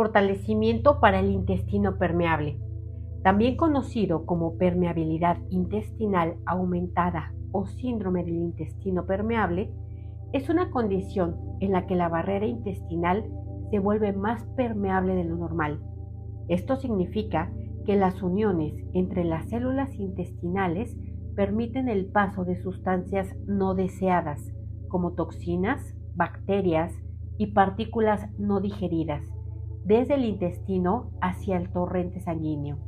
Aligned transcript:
Fortalecimiento 0.00 0.98
para 0.98 1.20
el 1.20 1.30
intestino 1.30 1.98
permeable, 1.98 2.58
también 3.22 3.58
conocido 3.58 4.24
como 4.24 4.56
permeabilidad 4.56 5.36
intestinal 5.50 6.36
aumentada 6.46 7.34
o 7.52 7.66
síndrome 7.66 8.24
del 8.24 8.36
intestino 8.36 9.04
permeable, 9.04 9.70
es 10.32 10.48
una 10.48 10.70
condición 10.70 11.36
en 11.60 11.72
la 11.72 11.86
que 11.86 11.96
la 11.96 12.08
barrera 12.08 12.46
intestinal 12.46 13.30
se 13.70 13.78
vuelve 13.78 14.14
más 14.14 14.42
permeable 14.56 15.14
de 15.16 15.24
lo 15.24 15.36
normal. 15.36 15.82
Esto 16.48 16.76
significa 16.76 17.52
que 17.84 17.94
las 17.94 18.22
uniones 18.22 18.72
entre 18.94 19.22
las 19.22 19.50
células 19.50 19.94
intestinales 19.96 20.96
permiten 21.36 21.90
el 21.90 22.06
paso 22.06 22.46
de 22.46 22.56
sustancias 22.56 23.36
no 23.46 23.74
deseadas, 23.74 24.50
como 24.88 25.12
toxinas, 25.12 25.94
bacterias 26.14 26.90
y 27.36 27.48
partículas 27.48 28.30
no 28.38 28.60
digeridas, 28.60 29.30
desde 29.84 30.14
el 30.14 30.24
intestino 30.24 31.10
hacia 31.20 31.56
el 31.56 31.70
torrente 31.70 32.20
sanguíneo. 32.20 32.78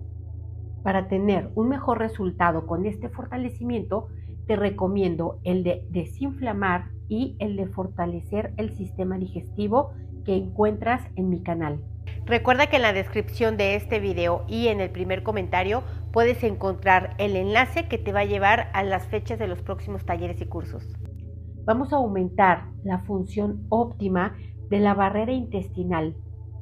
Para 0.83 1.09
tener 1.09 1.50
un 1.55 1.69
mejor 1.69 1.98
resultado 1.98 2.66
con 2.66 2.87
este 2.87 3.09
fortalecimiento, 3.09 4.09
te 4.46 4.56
recomiendo 4.56 5.38
el 5.45 5.62
de 5.62 5.86
desinflamar 5.91 6.91
y 7.09 7.36
el 7.38 7.56
de 7.56 7.66
fortalecer 7.66 8.52
el 8.56 8.73
sistema 8.73 9.16
digestivo 9.16 9.92
que 10.24 10.34
encuentras 10.34 11.02
en 11.16 11.28
mi 11.28 11.42
canal. 11.42 11.80
Recuerda 12.24 12.69
que 12.69 12.77
en 12.77 12.83
la 12.83 12.92
descripción 12.92 13.56
de 13.56 13.74
este 13.74 14.00
video 14.00 14.45
y 14.48 14.69
en 14.69 14.80
el 14.80 14.91
primer 14.91 15.22
comentario 15.22 15.83
puedes 16.12 16.42
encontrar 16.45 17.14
el 17.19 17.36
enlace 17.36 17.88
que 17.88 17.98
te 17.98 18.12
va 18.12 18.20
a 18.20 18.24
llevar 18.24 18.70
a 18.74 18.83
las 18.83 19.06
fechas 19.06 19.38
de 19.38 19.48
los 19.48 19.62
próximos 19.62 20.05
talleres 20.05 20.41
y 20.41 20.47
cursos. 20.47 20.86
Vamos 21.64 21.92
a 21.92 21.97
aumentar 21.97 22.70
la 22.84 23.00
función 23.00 23.66
óptima 23.69 24.36
de 24.69 24.80
la 24.80 24.95
barrera 24.95 25.33
intestinal 25.33 26.16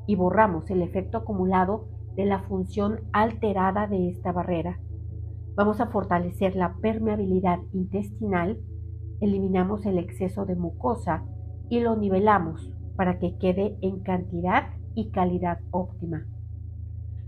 y 0.06 0.16
borramos 0.16 0.70
el 0.70 0.82
efecto 0.82 1.18
acumulado 1.18 1.88
de 2.16 2.24
la 2.24 2.40
función 2.40 3.00
alterada 3.12 3.86
de 3.86 4.08
esta 4.08 4.32
barrera. 4.32 4.80
Vamos 5.54 5.80
a 5.80 5.86
fortalecer 5.86 6.56
la 6.56 6.74
permeabilidad 6.80 7.58
intestinal, 7.72 8.58
eliminamos 9.20 9.86
el 9.86 9.98
exceso 9.98 10.46
de 10.46 10.56
mucosa 10.56 11.24
y 11.68 11.80
lo 11.80 11.96
nivelamos 11.96 12.72
para 12.96 13.18
que 13.18 13.36
quede 13.38 13.76
en 13.80 14.00
cantidad 14.00 14.68
y 14.94 15.10
calidad 15.10 15.60
óptima. 15.70 16.26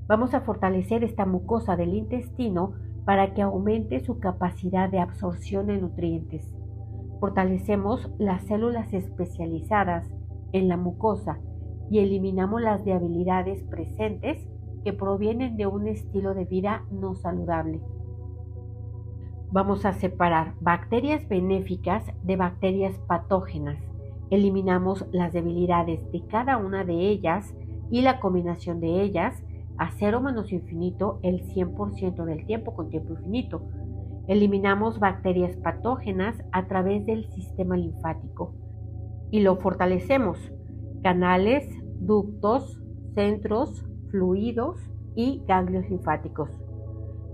Vamos 0.07 0.35
a 0.35 0.41
fortalecer 0.41 1.05
esta 1.05 1.27
mucosa 1.27 1.77
del 1.77 1.95
intestino 1.95 2.73
para 3.05 3.35
que 3.35 3.43
aumente 3.43 4.01
su 4.01 4.19
capacidad 4.19 4.91
de 4.91 4.99
absorción 4.99 5.67
de 5.67 5.79
nutrientes. 5.79 6.53
Fortalecemos 7.21 8.11
las 8.19 8.45
células 8.47 8.93
especializadas 8.93 10.11
en 10.53 10.69
la 10.69 10.77
mucosa 10.77 11.39
y 11.93 12.01
eliminamos 12.01 12.61
las 12.61 12.85
debilidades 12.85 13.63
presentes 13.63 14.45
que 14.83 14.93
provienen 14.93 15.57
de 15.57 15.69
un 15.69 15.87
estilo 15.87 16.35
de 16.35 16.47
vida 16.47 16.85
no 16.91 17.15
saludable. 17.15 17.81
Vamos 19.53 19.85
a 19.85 19.93
separar 19.93 20.55
bacterias 20.61 21.29
benéficas 21.29 22.05
de 22.25 22.35
bacterias 22.35 22.99
patógenas 23.07 23.79
eliminamos 24.33 25.05
las 25.13 25.35
debilidades 25.35 26.11
de 26.11 26.23
cada 26.27 26.57
una 26.57 26.85
de 26.85 26.95
ellas 26.95 27.55
y 27.91 28.01
la 28.01 28.19
combinación 28.19 28.81
de 28.81 29.03
ellas 29.03 29.43
a 29.77 29.91
cero 29.91 30.23
menos 30.23 30.53
infinito 30.53 31.21
el 31.23 31.43
100% 31.43 32.25
del 32.25 32.47
tiempo 32.47 32.75
con 32.75 32.89
tiempo 32.89 33.13
infinito. 33.13 33.69
Eliminamos 34.29 34.99
bacterias 34.99 35.55
patógenas 35.57 36.43
a 36.51 36.67
través 36.67 37.05
del 37.05 37.29
sistema 37.33 37.77
linfático 37.77 38.55
y 39.31 39.41
lo 39.41 39.57
fortalecemos. 39.57 40.39
Canales, 41.03 41.69
ductos, 42.07 42.83
centros, 43.15 43.87
fluidos 44.11 44.77
y 45.15 45.43
ganglios 45.47 45.89
linfáticos. 45.89 46.51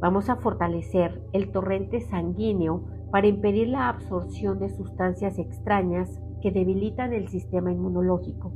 Vamos 0.01 0.29
a 0.29 0.37
fortalecer 0.37 1.23
el 1.33 1.51
torrente 1.51 2.01
sanguíneo 2.03 2.85
para 3.11 3.27
impedir 3.27 3.69
la 3.69 3.89
absorción 3.89 4.59
de 4.59 4.69
sustancias 4.69 5.39
extrañas 5.39 6.21
que 6.43 6.51
debilitan 6.51 7.13
el 7.15 7.29
sistema 7.29 7.73
inmunológico. 7.73 8.53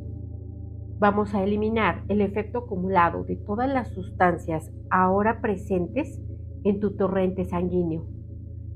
Vamos 0.99 1.35
a 1.35 1.43
eliminar 1.43 2.05
el 2.09 2.21
efecto 2.21 2.59
acumulado 2.59 3.25
de 3.25 3.37
todas 3.37 3.73
las 3.73 3.89
sustancias 3.89 4.71
ahora 4.91 5.41
presentes 5.41 6.21
en 6.63 6.79
tu 6.79 6.95
torrente 6.95 7.45
sanguíneo 7.45 8.07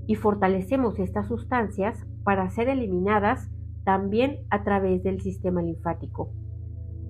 y 0.06 0.14
fortalecemos 0.14 0.98
estas 0.98 1.28
sustancias 1.28 2.04
para 2.24 2.48
ser 2.50 2.68
eliminadas 2.68 3.50
también 3.84 4.38
a 4.50 4.64
través 4.64 5.02
del 5.02 5.20
sistema 5.20 5.62
linfático. 5.62 6.32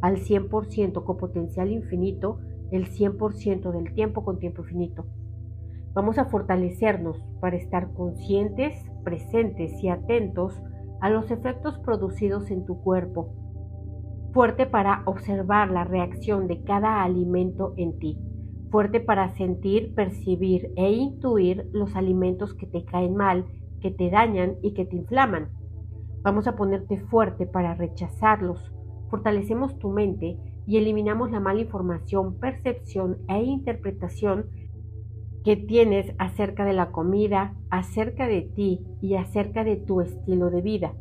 Al 0.00 0.16
100% 0.16 1.04
con 1.04 1.16
potencial 1.16 1.70
infinito, 1.70 2.38
el 2.70 2.86
100% 2.90 3.70
del 3.72 3.92
tiempo 3.94 4.24
con 4.24 4.38
tiempo 4.38 4.62
infinito. 4.62 5.06
Vamos 5.94 6.18
a 6.18 6.26
fortalecernos 6.26 7.24
para 7.40 7.56
estar 7.56 7.92
conscientes, 7.94 8.74
presentes 9.02 9.82
y 9.82 9.88
atentos 9.88 10.60
a 11.00 11.10
los 11.10 11.30
efectos 11.30 11.78
producidos 11.78 12.50
en 12.50 12.66
tu 12.66 12.80
cuerpo. 12.82 13.32
Fuerte 14.32 14.66
para 14.66 15.02
observar 15.06 15.70
la 15.70 15.84
reacción 15.84 16.46
de 16.46 16.62
cada 16.62 17.02
alimento 17.02 17.72
en 17.78 17.98
ti. 17.98 18.18
Fuerte 18.70 19.00
para 19.00 19.30
sentir, 19.36 19.94
percibir 19.94 20.70
e 20.76 20.90
intuir 20.90 21.70
los 21.72 21.96
alimentos 21.96 22.52
que 22.52 22.66
te 22.66 22.84
caen 22.84 23.14
mal, 23.14 23.46
que 23.80 23.90
te 23.90 24.10
dañan 24.10 24.56
y 24.62 24.74
que 24.74 24.84
te 24.84 24.96
inflaman. 24.96 25.48
Vamos 26.22 26.46
a 26.46 26.56
ponerte 26.56 26.98
fuerte 26.98 27.46
para 27.46 27.74
rechazarlos. 27.74 28.72
Fortalecemos 29.08 29.78
tu 29.78 29.90
mente 29.90 30.38
y 30.66 30.78
eliminamos 30.78 31.30
la 31.30 31.40
mala 31.40 31.60
información, 31.60 32.34
percepción 32.38 33.18
e 33.28 33.42
interpretación 33.42 34.46
que 35.44 35.56
tienes 35.56 36.12
acerca 36.18 36.64
de 36.64 36.72
la 36.72 36.90
comida, 36.90 37.54
acerca 37.70 38.26
de 38.26 38.42
ti 38.42 38.84
y 39.00 39.14
acerca 39.14 39.62
de 39.62 39.76
tu 39.76 40.00
estilo 40.00 40.50
de 40.50 40.60
vida. 40.60 40.94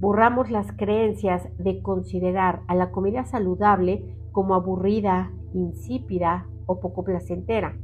Borramos 0.00 0.50
las 0.50 0.72
creencias 0.72 1.46
de 1.58 1.82
considerar 1.82 2.62
a 2.68 2.74
la 2.74 2.90
comida 2.90 3.24
saludable 3.24 4.16
como 4.32 4.54
aburrida, 4.54 5.30
insípida 5.52 6.46
o 6.66 6.80
poco 6.80 7.04
placentera. 7.04 7.76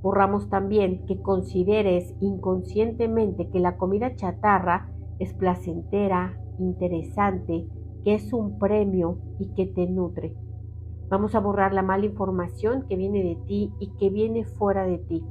Borramos 0.00 0.48
también 0.48 1.04
que 1.06 1.20
consideres 1.20 2.14
inconscientemente 2.20 3.50
que 3.50 3.60
la 3.60 3.76
comida 3.76 4.14
chatarra 4.14 4.88
es 5.18 5.34
placentera, 5.34 6.38
interesante, 6.58 7.66
que 8.04 8.14
es 8.14 8.32
un 8.32 8.58
premio 8.58 9.18
y 9.38 9.54
que 9.54 9.66
te 9.66 9.86
nutre. 9.86 10.34
Vamos 11.08 11.34
a 11.34 11.40
borrar 11.40 11.74
la 11.74 11.82
mala 11.82 12.06
información 12.06 12.86
que 12.88 12.96
viene 12.96 13.22
de 13.22 13.36
ti 13.46 13.72
y 13.78 13.92
que 13.98 14.10
viene 14.10 14.44
fuera 14.44 14.84
de 14.84 14.98
ti. 14.98 15.22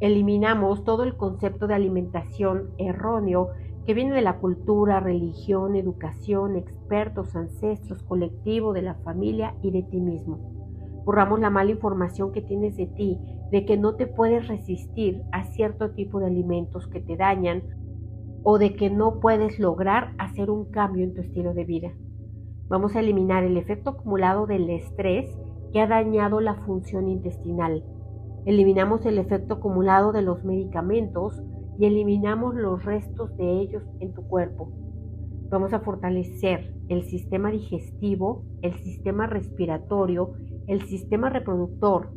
Eliminamos 0.00 0.84
todo 0.84 1.02
el 1.02 1.16
concepto 1.16 1.66
de 1.66 1.74
alimentación 1.74 2.70
erróneo 2.78 3.50
que 3.86 3.94
viene 3.94 4.14
de 4.14 4.22
la 4.22 4.38
cultura, 4.38 5.00
religión, 5.00 5.76
educación, 5.76 6.56
expertos, 6.56 7.36
ancestros, 7.36 8.02
colectivo, 8.02 8.72
de 8.72 8.82
la 8.82 8.94
familia 8.94 9.54
y 9.62 9.70
de 9.70 9.82
ti 9.82 10.00
mismo. 10.00 10.38
Borramos 11.04 11.38
la 11.38 11.50
mala 11.50 11.72
información 11.72 12.32
que 12.32 12.40
tienes 12.40 12.76
de 12.76 12.86
ti, 12.86 13.20
de 13.50 13.66
que 13.66 13.76
no 13.76 13.94
te 13.94 14.06
puedes 14.06 14.48
resistir 14.48 15.22
a 15.32 15.44
cierto 15.44 15.90
tipo 15.90 16.18
de 16.18 16.26
alimentos 16.26 16.88
que 16.88 17.00
te 17.00 17.16
dañan 17.16 17.62
o 18.44 18.58
de 18.58 18.76
que 18.76 18.90
no 18.90 19.18
puedes 19.20 19.58
lograr 19.58 20.14
hacer 20.18 20.50
un 20.50 20.66
cambio 20.66 21.02
en 21.02 21.14
tu 21.14 21.22
estilo 21.22 21.54
de 21.54 21.64
vida. 21.64 21.92
Vamos 22.68 22.94
a 22.94 23.00
eliminar 23.00 23.42
el 23.42 23.56
efecto 23.56 23.90
acumulado 23.90 24.46
del 24.46 24.68
estrés 24.70 25.34
que 25.72 25.80
ha 25.80 25.86
dañado 25.86 26.40
la 26.40 26.54
función 26.54 27.08
intestinal. 27.08 27.82
Eliminamos 28.44 29.04
el 29.06 29.18
efecto 29.18 29.54
acumulado 29.54 30.12
de 30.12 30.22
los 30.22 30.44
medicamentos 30.44 31.42
y 31.78 31.86
eliminamos 31.86 32.54
los 32.54 32.84
restos 32.84 33.34
de 33.38 33.60
ellos 33.60 33.82
en 34.00 34.12
tu 34.12 34.22
cuerpo. 34.28 34.70
Vamos 35.48 35.72
a 35.72 35.80
fortalecer 35.80 36.74
el 36.88 37.04
sistema 37.04 37.50
digestivo, 37.50 38.44
el 38.60 38.74
sistema 38.74 39.26
respiratorio, 39.26 40.32
el 40.66 40.82
sistema 40.82 41.30
reproductor. 41.30 42.10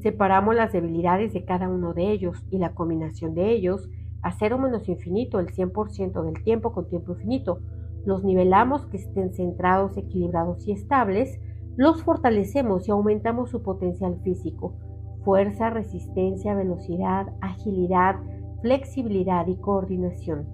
Separamos 0.00 0.54
las 0.54 0.72
debilidades 0.72 1.32
de 1.32 1.44
cada 1.44 1.68
uno 1.68 1.94
de 1.94 2.10
ellos 2.10 2.44
y 2.50 2.58
la 2.58 2.74
combinación 2.74 3.34
de 3.34 3.50
ellos 3.52 3.88
a 4.22 4.32
cero 4.32 4.58
menos 4.58 4.88
infinito, 4.88 5.38
el 5.38 5.48
100% 5.48 6.22
del 6.22 6.42
tiempo 6.42 6.72
con 6.72 6.88
tiempo 6.88 7.12
infinito 7.12 7.60
los 8.04 8.24
nivelamos 8.24 8.86
que 8.86 8.96
estén 8.96 9.32
centrados, 9.32 9.96
equilibrados 9.96 10.66
y 10.66 10.72
estables, 10.72 11.40
los 11.76 12.02
fortalecemos 12.02 12.88
y 12.88 12.90
aumentamos 12.90 13.50
su 13.50 13.62
potencial 13.62 14.18
físico, 14.22 14.74
fuerza, 15.24 15.70
resistencia, 15.70 16.54
velocidad, 16.54 17.26
agilidad, 17.40 18.16
flexibilidad 18.62 19.46
y 19.46 19.56
coordinación. 19.56 20.48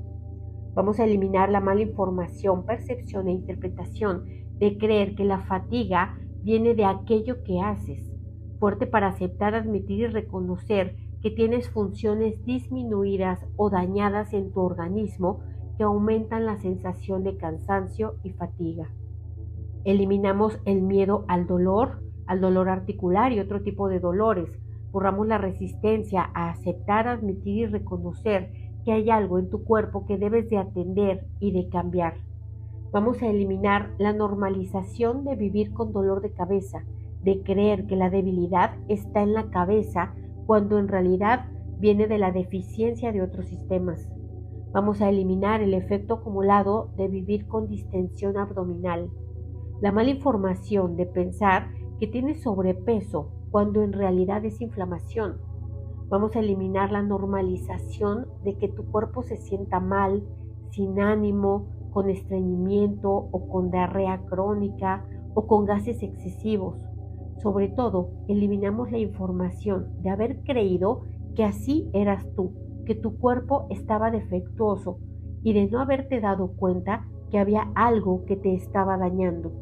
Vamos 0.75 1.01
a 1.01 1.05
eliminar 1.05 1.51
la 1.51 1.61
mala 1.61 1.81
información, 1.83 2.65
percepción 2.65 3.29
e 3.29 3.33
interpretación 3.33 4.25
de 4.59 4.77
creer 4.77 5.15
que 5.15 5.25
la 5.25 5.41
fatiga 5.41 6.19
viene 6.43 6.75
de 6.75 6.85
aquello 6.85 7.43
que 7.45 7.61
haces. 7.61 8.13
Fuerte 8.59 8.87
para 8.87 9.09
aceptar, 9.09 9.55
admitir 9.55 10.01
y 10.01 10.07
reconocer 10.07 10.97
que 11.27 11.33
tienes 11.33 11.69
funciones 11.71 12.45
disminuidas 12.45 13.45
o 13.57 13.69
dañadas 13.69 14.33
en 14.33 14.53
tu 14.53 14.61
organismo 14.61 15.41
que 15.77 15.83
aumentan 15.83 16.47
la 16.47 16.57
sensación 16.59 17.25
de 17.25 17.37
cansancio 17.37 18.15
y 18.23 18.31
fatiga. 18.31 18.93
Eliminamos 19.83 20.61
el 20.67 20.83
miedo 20.83 21.25
al 21.27 21.49
dolor, 21.49 22.01
al 22.29 22.41
dolor 22.41 22.69
articular 22.69 23.33
y 23.33 23.41
otro 23.41 23.63
tipo 23.63 23.89
de 23.89 23.99
dolores. 23.99 24.57
Borramos 24.93 25.27
la 25.27 25.37
resistencia 25.37 26.31
a 26.33 26.51
aceptar, 26.51 27.09
admitir 27.09 27.57
y 27.57 27.67
reconocer 27.67 28.53
que 28.85 28.93
hay 28.93 29.11
algo 29.11 29.41
en 29.41 29.51
tu 29.51 29.65
cuerpo 29.65 30.07
que 30.07 30.19
debes 30.19 30.49
de 30.49 30.59
atender 30.59 31.27
y 31.41 31.51
de 31.51 31.69
cambiar. 31.69 32.19
Vamos 32.93 33.21
a 33.21 33.27
eliminar 33.27 33.91
la 33.99 34.13
normalización 34.13 35.25
de 35.25 35.35
vivir 35.35 35.73
con 35.73 35.93
dolor 35.93 36.23
de 36.23 36.31
cabeza, 36.31 36.85
de 37.25 37.43
creer 37.43 37.89
que 37.89 37.97
la 37.97 38.11
debilidad 38.11 38.77
está 38.87 39.23
en 39.23 39.33
la 39.33 39.51
cabeza 39.51 40.15
cuando 40.47 40.79
en 40.79 40.89
realidad 40.89 41.47
viene 41.79 42.07
de 42.07 42.19
la 42.19 42.33
deficiencia 42.33 43.13
de 43.13 43.23
otros 43.23 43.47
sistemas. 43.47 44.09
Vamos 44.73 45.01
a 45.01 45.09
eliminar 45.09 45.63
el 45.63 45.75
efecto 45.75 46.15
acumulado 46.15 46.91
de 46.97 47.09
vivir 47.09 47.47
con 47.47 47.69
distensión 47.69 48.37
abdominal, 48.37 49.11
la 49.81 49.93
mala 49.93 50.11
información 50.11 50.97
de 50.97 51.07
pensar 51.07 51.69
que 51.99 52.07
tienes 52.07 52.43
sobrepeso 52.43 53.31
cuando 53.51 53.83
en 53.83 53.93
realidad 53.93 54.45
es 54.45 54.61
inflamación. 54.61 55.39
Vamos 56.09 56.37
a 56.37 56.41
eliminar 56.41 56.93
la 56.93 57.03
normalización 57.03 58.27
de 58.45 58.57
que 58.57 58.69
tu 58.69 58.85
cuerpo 58.87 59.23
se 59.23 59.37
sienta 59.37 59.81
mal, 59.81 60.23
sin 60.71 61.01
ánimo, 61.01 61.67
con 61.91 62.11
estreñimiento 62.11 63.11
o 63.11 63.49
con 63.49 63.71
diarrea 63.71 64.21
crónica 64.27 65.05
o 65.35 65.47
con 65.47 65.65
gases 65.65 66.03
excesivos. 66.03 66.77
Sobre 67.43 67.69
todo, 67.69 68.11
eliminamos 68.29 68.91
la 68.91 68.99
información 68.99 70.03
de 70.03 70.11
haber 70.11 70.43
creído 70.43 71.03
que 71.35 71.45
así 71.45 71.91
eras 71.93 72.27
tú, 72.35 72.55
que 72.87 72.95
tu 72.95 73.19
cuerpo 73.19 73.67
estaba 73.71 74.11
defectuoso 74.11 74.99
y 75.43 75.53
de 75.53 75.67
no 75.67 75.81
haberte 75.81 76.21
dado 76.21 76.53
cuenta 76.57 77.07
que 77.31 77.39
había 77.39 77.71
algo 77.75 78.25
que 78.25 78.37
te 78.37 78.55
estaba 78.55 78.97
dañando. 78.97 79.53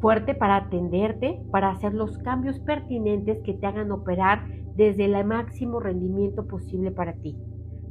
Fuerte 0.00 0.34
para 0.34 0.56
atenderte, 0.56 1.42
para 1.50 1.70
hacer 1.70 1.92
los 1.92 2.16
cambios 2.18 2.58
pertinentes 2.60 3.42
que 3.42 3.52
te 3.54 3.66
hagan 3.66 3.92
operar 3.92 4.46
desde 4.74 5.04
el 5.04 5.26
máximo 5.26 5.80
rendimiento 5.80 6.46
posible 6.46 6.90
para 6.90 7.14
ti. 7.14 7.36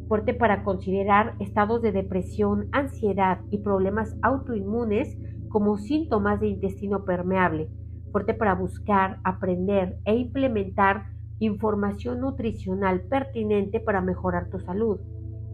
Fuerte 0.07 0.33
para 0.33 0.63
considerar 0.63 1.35
estados 1.39 1.83
de 1.83 1.91
depresión, 1.91 2.67
ansiedad 2.71 3.41
y 3.51 3.59
problemas 3.59 4.17
autoinmunes 4.23 5.15
como 5.49 5.77
síntomas 5.77 6.39
de 6.39 6.47
intestino 6.47 7.05
permeable. 7.05 7.69
Fuerte 8.11 8.33
para 8.33 8.55
buscar, 8.55 9.19
aprender 9.23 9.99
e 10.05 10.15
implementar 10.15 11.05
información 11.39 12.19
nutricional 12.19 13.01
pertinente 13.01 13.79
para 13.79 14.01
mejorar 14.01 14.49
tu 14.49 14.59
salud, 14.59 14.99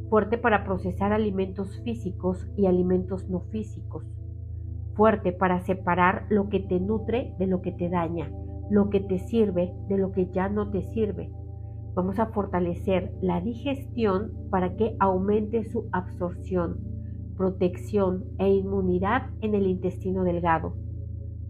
fuerte 0.09 0.37
para 0.37 0.63
procesar 0.63 1.11
alimentos 1.13 1.81
físicos 1.83 2.47
y 2.55 2.65
alimentos 2.65 3.29
no 3.29 3.41
físicos, 3.41 4.05
fuerte 4.95 5.31
para 5.31 5.59
separar 5.61 6.25
lo 6.29 6.49
que 6.49 6.59
te 6.59 6.79
nutre 6.79 7.35
de 7.37 7.47
lo 7.47 7.61
que 7.61 7.71
te 7.71 7.89
daña, 7.89 8.31
lo 8.69 8.89
que 8.89 8.99
te 8.99 9.19
sirve 9.19 9.73
de 9.87 9.97
lo 9.97 10.11
que 10.11 10.27
ya 10.31 10.49
no 10.49 10.71
te 10.71 10.81
sirve. 10.81 11.31
Vamos 11.93 12.19
a 12.19 12.27
fortalecer 12.27 13.13
la 13.21 13.41
digestión 13.41 14.33
para 14.49 14.75
que 14.75 14.95
aumente 14.99 15.63
su 15.65 15.87
absorción, 15.91 16.79
protección 17.37 18.25
e 18.37 18.49
inmunidad 18.49 19.29
en 19.41 19.55
el 19.55 19.67
intestino 19.67 20.23
delgado. 20.23 20.84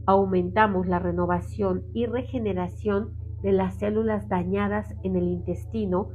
Aumentamos 0.07 0.87
la 0.87 0.99
renovación 0.99 1.83
y 1.93 2.05
regeneración 2.05 3.13
de 3.41 3.51
las 3.51 3.79
células 3.79 4.29
dañadas 4.29 4.95
en 5.03 5.15
el 5.15 5.27
intestino, 5.27 6.09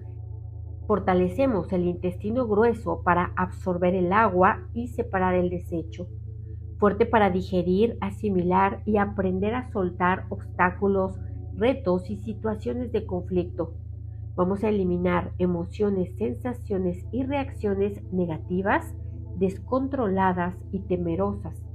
fortalecemos 0.87 1.73
el 1.73 1.87
intestino 1.87 2.47
grueso 2.47 3.03
para 3.03 3.33
absorber 3.37 3.95
el 3.95 4.13
agua 4.13 4.61
y 4.75 4.89
separar 4.89 5.35
el 5.35 5.51
desecho, 5.51 6.07
fuerte 6.79 7.05
para 7.05 7.31
digerir, 7.31 7.97
asimilar 8.01 8.83
y 8.87 8.97
aprender 8.97 9.55
a 9.55 9.71
soltar 9.71 10.27
obstáculos, 10.29 11.19
retos 11.57 12.11
y 12.11 12.17
situaciones 12.17 12.93
de 12.93 13.07
conflicto. 13.07 13.75
Vamos 14.37 14.63
a 14.63 14.69
eliminar 14.69 15.33
emociones, 15.39 16.17
sensaciones 16.17 17.05
y 17.13 17.25
reacciones 17.25 18.03
negativas, 18.13 18.95
descontroladas 19.37 20.57
y 20.73 20.81
temerosas. 20.81 21.69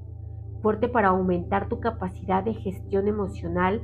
Fuerte 0.65 0.89
para 0.89 1.09
aumentar 1.09 1.69
tu 1.69 1.79
capacidad 1.79 2.43
de 2.43 2.55
gestión 2.55 3.07
emocional 3.07 3.83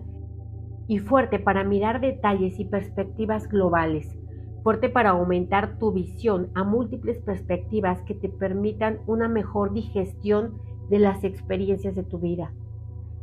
y 0.88 0.98
fuerte 0.98 1.38
para 1.38 1.64
mirar 1.64 2.02
detalles 2.02 2.60
y 2.60 2.66
perspectivas 2.66 3.48
globales, 3.48 4.18
fuerte 4.64 4.90
para 4.90 5.12
aumentar 5.12 5.78
tu 5.78 5.92
visión 5.92 6.50
a 6.56 6.64
múltiples 6.64 7.22
perspectivas 7.22 8.02
que 8.02 8.16
te 8.16 8.30
permitan 8.30 8.98
una 9.06 9.28
mejor 9.28 9.74
digestión 9.74 10.58
de 10.90 10.98
las 10.98 11.24
experiencias 11.24 11.94
de 11.94 12.02
tu 12.02 12.18
vida. 12.18 12.52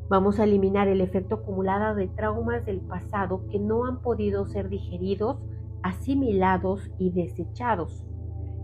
Vamos 0.09 0.39
a 0.39 0.45
eliminar 0.45 0.87
el 0.87 1.01
efecto 1.01 1.35
acumulado 1.35 1.97
de 1.97 2.07
traumas 2.07 2.65
del 2.65 2.81
pasado 2.81 3.45
que 3.51 3.59
no 3.59 3.87
han 3.87 4.03
podido 4.03 4.47
ser 4.47 4.69
digeridos, 4.69 5.37
asimilados 5.83 6.93
y 6.97 7.11
desechados. 7.11 8.05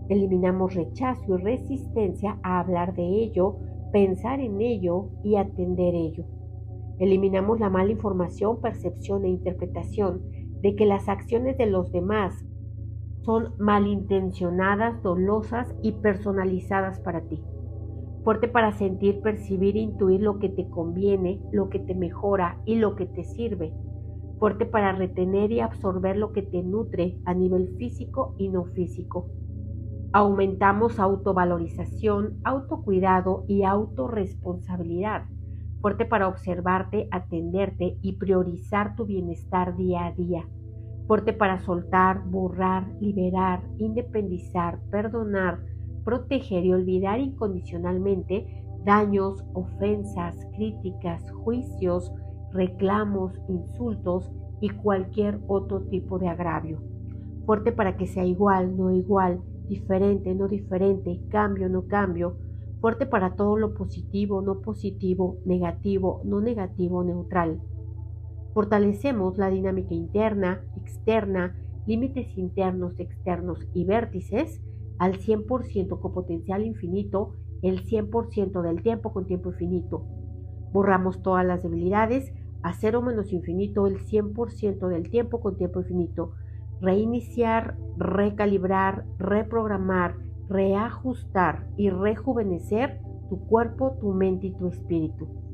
Eliminamos 0.07 0.73
rechazo 0.73 1.37
y 1.37 1.43
resistencia 1.43 2.39
a 2.43 2.61
hablar 2.61 2.93
de 2.93 3.03
ello, 3.03 3.57
pensar 3.95 4.41
en 4.41 4.59
ello 4.59 5.07
y 5.23 5.37
atender 5.37 5.95
ello. 5.95 6.25
Eliminamos 6.99 7.61
la 7.61 7.69
mala 7.69 7.93
información, 7.93 8.59
percepción 8.59 9.23
e 9.23 9.29
interpretación 9.29 10.21
de 10.61 10.75
que 10.75 10.85
las 10.85 11.07
acciones 11.07 11.57
de 11.57 11.67
los 11.67 11.93
demás 11.93 12.45
son 13.21 13.53
malintencionadas, 13.57 15.01
dolosas 15.01 15.73
y 15.81 15.93
personalizadas 15.93 16.99
para 16.99 17.21
ti. 17.21 17.41
Fuerte 18.25 18.49
para 18.49 18.73
sentir, 18.73 19.21
percibir 19.21 19.77
e 19.77 19.83
intuir 19.83 20.19
lo 20.19 20.39
que 20.39 20.49
te 20.49 20.67
conviene, 20.67 21.39
lo 21.53 21.69
que 21.69 21.79
te 21.79 21.95
mejora 21.95 22.61
y 22.65 22.75
lo 22.75 22.97
que 22.97 23.05
te 23.05 23.23
sirve. 23.23 23.71
Fuerte 24.39 24.65
para 24.65 24.91
retener 24.91 25.53
y 25.53 25.61
absorber 25.61 26.17
lo 26.17 26.33
que 26.33 26.41
te 26.41 26.61
nutre 26.63 27.17
a 27.23 27.33
nivel 27.33 27.77
físico 27.77 28.35
y 28.37 28.49
no 28.49 28.65
físico. 28.65 29.29
Aumentamos 30.17 30.97
autovalorización, 30.97 32.39
autocuidado 32.45 33.43
y 33.49 33.63
autorresponsabilidad 33.63 35.25
fuerte 35.81 36.05
para 36.05 36.29
observarte, 36.29 37.09
atenderte 37.11 37.97
y 38.01 38.13
priorizar 38.13 38.95
tu 38.95 39.05
bienestar 39.05 39.75
día 39.75 40.05
a 40.05 40.13
día, 40.13 40.47
fuerte 41.05 41.33
para 41.33 41.59
soltar, 41.59 42.23
borrar, 42.29 42.87
liberar, 43.01 43.61
independizar, 43.77 44.79
perdonar, 44.89 45.59
proteger 46.05 46.63
y 46.63 46.71
olvidar 46.71 47.19
incondicionalmente 47.19 48.63
daños, 48.85 49.43
ofensas, 49.53 50.47
críticas, 50.55 51.29
juicios, 51.43 52.13
reclamos, 52.53 53.37
insultos 53.49 54.31
y 54.61 54.69
cualquier 54.69 55.41
otro 55.49 55.81
tipo 55.81 56.19
de 56.19 56.29
agravio. 56.29 56.81
Fuerte 57.45 57.73
para 57.73 57.97
que 57.97 58.07
sea 58.07 58.23
igual, 58.23 58.77
no 58.77 58.91
igual, 58.91 59.41
diferente, 59.67 60.33
no 60.35 60.47
diferente, 60.47 61.21
cambio, 61.29 61.69
no 61.69 61.87
cambio, 61.87 62.37
fuerte 62.81 63.05
para 63.05 63.35
todo 63.35 63.57
lo 63.57 63.73
positivo, 63.73 64.41
no 64.41 64.61
positivo, 64.61 65.37
negativo, 65.45 66.21
no 66.23 66.41
negativo, 66.41 67.03
neutral. 67.03 67.59
Fortalecemos 68.53 69.37
la 69.37 69.49
dinámica 69.49 69.93
interna, 69.93 70.63
externa, 70.77 71.55
límites 71.85 72.37
internos, 72.37 72.99
externos 72.99 73.67
y 73.73 73.85
vértices 73.85 74.61
al 74.97 75.19
100% 75.19 75.99
con 75.99 76.13
potencial 76.13 76.65
infinito, 76.65 77.33
el 77.61 77.83
100% 77.83 78.61
del 78.61 78.81
tiempo 78.81 79.11
con 79.11 79.25
tiempo 79.25 79.49
infinito. 79.49 80.05
Borramos 80.71 81.21
todas 81.21 81.45
las 81.45 81.63
debilidades 81.63 82.33
a 82.61 82.73
cero 82.73 83.01
menos 83.01 83.31
infinito, 83.33 83.87
el 83.87 83.99
100% 83.99 84.87
del 84.87 85.09
tiempo 85.09 85.39
con 85.39 85.55
tiempo 85.55 85.81
infinito. 85.81 86.33
Reiniciar, 86.81 87.77
recalibrar, 87.97 89.05
reprogramar, 89.17 90.15
reajustar 90.49 91.67
y 91.77 91.89
rejuvenecer 91.89 93.01
tu 93.29 93.39
cuerpo, 93.47 93.97
tu 93.99 94.13
mente 94.13 94.47
y 94.47 94.51
tu 94.51 94.67
espíritu. 94.67 95.44